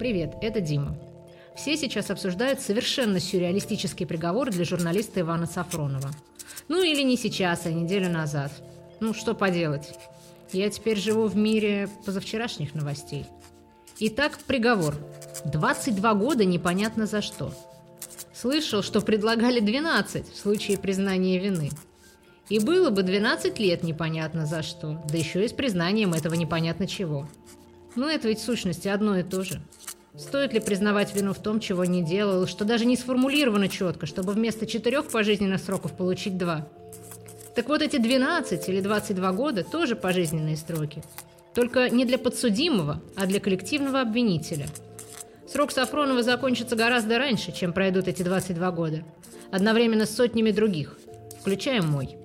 Привет, 0.00 0.36
это 0.40 0.62
Дима. 0.62 0.96
Все 1.54 1.76
сейчас 1.76 2.10
обсуждают 2.10 2.62
совершенно 2.62 3.20
сюрреалистический 3.20 4.06
приговор 4.06 4.50
для 4.50 4.64
журналиста 4.64 5.20
Ивана 5.20 5.44
Сафронова. 5.44 6.10
Ну 6.68 6.82
или 6.82 7.02
не 7.02 7.18
сейчас, 7.18 7.66
а 7.66 7.70
неделю 7.70 8.08
назад. 8.08 8.50
Ну, 9.00 9.12
что 9.12 9.34
поделать. 9.34 9.92
Я 10.52 10.70
теперь 10.70 10.96
живу 10.96 11.26
в 11.26 11.36
мире 11.36 11.86
позавчерашних 12.06 12.74
новостей. 12.74 13.26
Итак, 13.98 14.38
приговор. 14.46 14.96
22 15.44 16.14
года 16.14 16.46
непонятно 16.46 17.04
за 17.04 17.20
что. 17.20 17.52
Слышал, 18.32 18.82
что 18.82 19.02
предлагали 19.02 19.60
12 19.60 20.32
в 20.32 20.34
случае 20.38 20.78
признания 20.78 21.38
вины. 21.38 21.68
И 22.48 22.58
было 22.58 22.88
бы 22.88 23.02
12 23.02 23.58
лет 23.58 23.82
непонятно 23.82 24.46
за 24.46 24.62
что, 24.62 24.98
да 25.10 25.18
еще 25.18 25.44
и 25.44 25.48
с 25.48 25.52
признанием 25.52 26.14
этого 26.14 26.32
непонятно 26.32 26.86
чего. 26.86 27.28
Но 27.96 28.08
это 28.08 28.28
ведь 28.28 28.38
в 28.38 28.44
сущности 28.44 28.88
одно 28.88 29.18
и 29.18 29.22
то 29.22 29.42
же. 29.42 29.60
Стоит 30.20 30.52
ли 30.52 30.60
признавать 30.60 31.14
вину 31.14 31.32
в 31.32 31.38
том, 31.38 31.60
чего 31.60 31.86
не 31.86 32.02
делал, 32.02 32.46
что 32.46 32.66
даже 32.66 32.84
не 32.84 32.96
сформулировано 32.96 33.68
четко, 33.70 34.04
чтобы 34.04 34.34
вместо 34.34 34.66
четырех 34.66 35.06
пожизненных 35.06 35.62
сроков 35.62 35.96
получить 35.96 36.36
два? 36.36 36.68
Так 37.54 37.70
вот 37.70 37.80
эти 37.80 37.96
12 37.96 38.68
или 38.68 38.82
22 38.82 39.32
года 39.32 39.64
тоже 39.64 39.96
пожизненные 39.96 40.58
сроки. 40.58 41.02
Только 41.54 41.88
не 41.88 42.04
для 42.04 42.18
подсудимого, 42.18 43.00
а 43.16 43.24
для 43.24 43.40
коллективного 43.40 44.02
обвинителя. 44.02 44.66
Срок 45.48 45.72
Сафронова 45.72 46.22
закончится 46.22 46.76
гораздо 46.76 47.18
раньше, 47.18 47.50
чем 47.50 47.72
пройдут 47.72 48.06
эти 48.06 48.22
22 48.22 48.70
года. 48.72 49.02
Одновременно 49.50 50.04
с 50.04 50.14
сотнями 50.14 50.50
других, 50.50 50.98
включая 51.40 51.80
мой. 51.80 52.18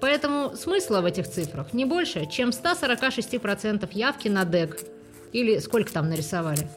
Поэтому 0.00 0.54
смысла 0.54 1.00
в 1.00 1.04
этих 1.04 1.28
цифрах 1.28 1.72
не 1.72 1.84
больше, 1.84 2.26
чем 2.30 2.50
146% 2.50 3.88
явки 3.92 4.28
на 4.28 4.44
ДЭК. 4.44 4.78
Или 5.32 5.58
сколько 5.58 5.92
там 5.92 6.08
нарисовали. 6.08 6.68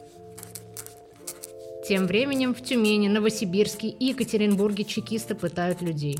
Тем 1.86 2.06
временем 2.06 2.54
в 2.54 2.62
Тюмени, 2.62 3.08
Новосибирске 3.08 3.88
и 3.88 4.06
Екатеринбурге 4.06 4.84
чекисты 4.84 5.34
пытают 5.34 5.82
людей. 5.82 6.18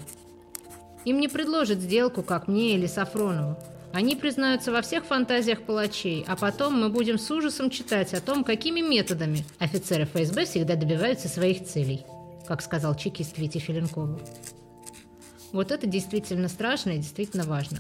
Им 1.07 1.19
не 1.19 1.29
предложат 1.29 1.79
сделку, 1.79 2.23
как 2.23 2.49
мне 2.49 2.75
или 2.75 2.87
Сафронову. 2.87 3.57
Они 3.95 4.15
признаются 4.15 4.73
во 4.73 4.83
всех 4.83 5.05
фантазиях 5.07 5.63
палачей, 5.63 6.23
а 6.29 6.37
потом 6.37 6.79
мы 6.79 6.91
будем 6.91 7.19
с 7.19 7.31
ужасом 7.31 7.71
читать 7.71 8.13
о 8.13 8.21
том, 8.21 8.45
какими 8.45 8.81
методами 8.81 9.45
офицеры 9.59 10.05
ФСБ 10.05 10.45
всегда 10.45 10.75
добиваются 10.75 11.29
своих 11.29 11.65
целей, 11.65 12.05
как 12.47 12.61
сказал 12.61 12.95
чекист 12.95 13.39
Витя 13.39 13.59
Филинкову. 13.59 14.21
Вот 15.53 15.73
это 15.73 15.87
действительно 15.87 16.49
страшно 16.49 16.91
и 16.91 16.99
действительно 16.99 17.45
важно. 17.45 17.79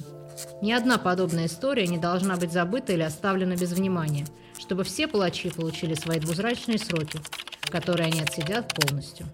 Ни 0.62 0.73
одна 0.73 0.97
подобная 0.97 1.47
история 1.47 1.86
не 1.86 1.98
должна 1.98 2.36
быть 2.36 2.53
забыта 2.53 2.92
или 2.92 3.03
оставлена 3.03 3.56
без 3.56 3.73
внимания, 3.73 4.27
чтобы 4.58 4.84
все 4.84 5.06
палачи 5.06 5.51
получили 5.51 5.95
свои 5.95 6.19
двузрачные 6.20 6.78
сроки, 6.78 7.19
которые 7.70 8.07
они 8.07 8.20
отсидят 8.20 8.73
полностью. 8.75 9.27